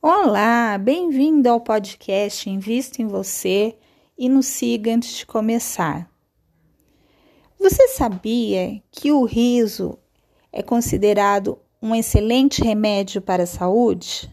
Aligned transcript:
Olá, 0.00 0.78
bem-vindo 0.78 1.48
ao 1.48 1.60
podcast 1.60 2.48
Invisto 2.48 3.02
em 3.02 3.08
Você 3.08 3.76
e 4.16 4.28
nos 4.28 4.46
siga 4.46 4.94
antes 4.94 5.16
de 5.16 5.26
começar. 5.26 6.08
Você 7.58 7.88
sabia 7.88 8.80
que 8.92 9.10
o 9.10 9.24
riso 9.24 9.98
é 10.52 10.62
considerado 10.62 11.58
um 11.82 11.96
excelente 11.96 12.62
remédio 12.62 13.20
para 13.20 13.42
a 13.42 13.46
saúde? 13.46 14.32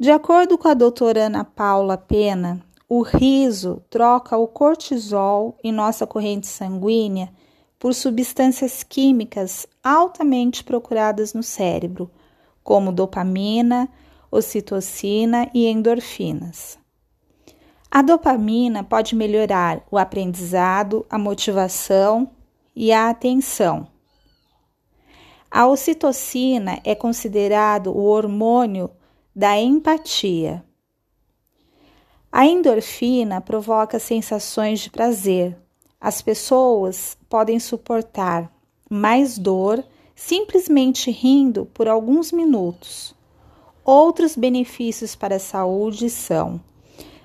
De 0.00 0.10
acordo 0.10 0.58
com 0.58 0.66
a 0.66 0.74
doutora 0.74 1.26
Ana 1.26 1.44
Paula 1.44 1.96
Pena, 1.96 2.60
o 2.88 3.02
riso 3.02 3.80
troca 3.88 4.36
o 4.36 4.48
cortisol 4.48 5.56
em 5.62 5.70
nossa 5.70 6.08
corrente 6.08 6.48
sanguínea 6.48 7.32
por 7.78 7.94
substâncias 7.94 8.82
químicas 8.82 9.64
altamente 9.84 10.64
procuradas 10.64 11.32
no 11.32 11.42
cérebro, 11.44 12.10
como 12.64 12.90
dopamina, 12.90 13.88
ocitocina 14.36 15.50
e 15.54 15.66
endorfinas. 15.66 16.78
A 17.90 18.02
dopamina 18.02 18.84
pode 18.84 19.14
melhorar 19.14 19.82
o 19.90 19.96
aprendizado, 19.96 21.06
a 21.08 21.18
motivação 21.18 22.30
e 22.74 22.92
a 22.92 23.08
atenção. 23.08 23.88
A 25.50 25.66
ocitocina 25.66 26.78
é 26.84 26.94
considerado 26.94 27.86
o 27.96 28.04
hormônio 28.04 28.90
da 29.34 29.58
empatia. 29.58 30.62
A 32.30 32.44
endorfina 32.44 33.40
provoca 33.40 33.98
sensações 33.98 34.80
de 34.80 34.90
prazer. 34.90 35.56
As 35.98 36.20
pessoas 36.20 37.16
podem 37.28 37.58
suportar 37.58 38.52
mais 38.90 39.38
dor 39.38 39.82
simplesmente 40.14 41.10
rindo 41.10 41.66
por 41.66 41.88
alguns 41.88 42.32
minutos. 42.32 43.15
Outros 43.88 44.34
benefícios 44.34 45.14
para 45.14 45.36
a 45.36 45.38
saúde 45.38 46.10
são: 46.10 46.60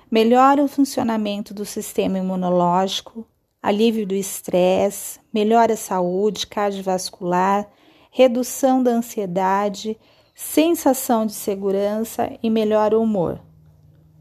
melhora 0.08 0.62
o 0.62 0.68
funcionamento 0.68 1.52
do 1.52 1.64
sistema 1.64 2.18
imunológico, 2.18 3.26
alívio 3.60 4.06
do 4.06 4.14
estresse, 4.14 5.18
melhora 5.34 5.72
a 5.72 5.76
saúde 5.76 6.46
cardiovascular, 6.46 7.68
redução 8.12 8.80
da 8.80 8.92
ansiedade, 8.92 9.98
sensação 10.36 11.26
de 11.26 11.32
segurança 11.32 12.30
e 12.40 12.48
melhora 12.48 12.96
o 12.96 13.02
humor. 13.02 13.40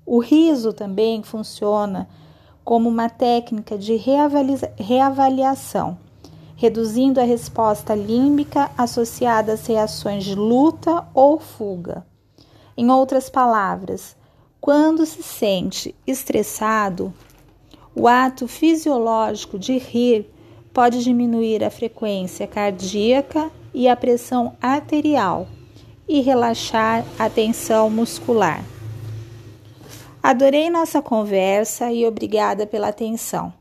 O 0.04 0.18
riso 0.18 0.74
também 0.74 1.22
funciona 1.22 2.10
como 2.64 2.90
uma 2.90 3.08
técnica 3.08 3.78
de 3.78 3.96
reavaliação, 4.80 5.96
reduzindo 6.56 7.20
a 7.20 7.24
resposta 7.24 7.94
límbica 7.94 8.72
associada 8.76 9.54
às 9.54 9.68
reações 9.68 10.24
de 10.24 10.34
luta 10.34 11.06
ou 11.14 11.40
fuga. 11.40 12.10
Em 12.82 12.90
outras 12.90 13.30
palavras, 13.30 14.18
quando 14.60 15.06
se 15.06 15.22
sente 15.22 15.94
estressado, 16.08 17.14
o 17.94 18.08
ato 18.08 18.48
fisiológico 18.48 19.60
de 19.60 19.78
rir 19.78 20.28
pode 20.74 21.04
diminuir 21.04 21.64
a 21.64 21.70
frequência 21.70 22.48
cardíaca 22.48 23.52
e 23.72 23.88
a 23.88 23.96
pressão 23.96 24.58
arterial 24.60 25.48
e 26.10 26.22
relaxar 26.22 27.06
a 27.20 27.30
tensão 27.30 27.88
muscular. 27.88 28.66
Adorei 30.24 30.72
nossa 30.72 31.04
conversa 31.04 31.92
e 31.92 32.04
obrigada 32.08 32.66
pela 32.66 32.88
atenção. 32.88 33.54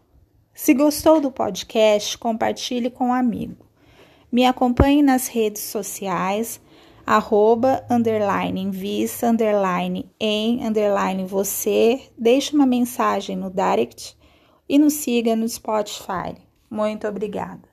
Se 0.54 0.72
gostou 0.72 1.20
do 1.20 1.30
podcast, 1.30 2.16
compartilhe 2.16 2.88
com 2.88 3.08
um 3.08 3.12
amigo. 3.12 3.66
Me 4.32 4.46
acompanhe 4.46 5.02
nas 5.02 5.28
redes 5.28 5.60
sociais 5.60 6.58
arroba, 7.10 7.84
underline, 7.90 8.60
invista, 8.60 9.26
underline, 9.26 10.08
em, 10.20 10.64
underline, 10.64 11.24
você. 11.24 12.00
Deixe 12.16 12.54
uma 12.54 12.64
mensagem 12.64 13.36
no 13.36 13.50
direct 13.50 14.16
e 14.68 14.78
nos 14.78 14.92
siga 14.92 15.34
no 15.34 15.48
Spotify. 15.48 16.36
Muito 16.70 17.08
obrigada. 17.08 17.69